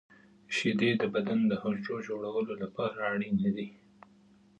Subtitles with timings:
[0.55, 3.67] •شیدې د بدن د حجرو د جوړولو لپاره اړینې دي.